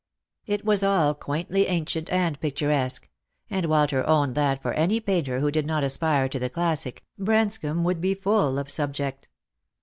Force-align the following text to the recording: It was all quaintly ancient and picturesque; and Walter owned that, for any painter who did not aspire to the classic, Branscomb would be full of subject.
It 0.47 0.65
was 0.65 0.81
all 0.81 1.13
quaintly 1.13 1.67
ancient 1.67 2.11
and 2.11 2.39
picturesque; 2.39 3.07
and 3.51 3.67
Walter 3.67 4.03
owned 4.09 4.33
that, 4.33 4.59
for 4.59 4.73
any 4.73 4.99
painter 4.99 5.41
who 5.41 5.51
did 5.51 5.67
not 5.67 5.83
aspire 5.83 6.27
to 6.29 6.39
the 6.39 6.49
classic, 6.49 7.03
Branscomb 7.19 7.83
would 7.83 8.01
be 8.01 8.15
full 8.15 8.57
of 8.57 8.71
subject. 8.71 9.27